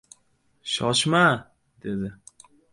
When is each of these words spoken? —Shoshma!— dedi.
—Shoshma!— 0.71 1.23
dedi. 1.87 2.13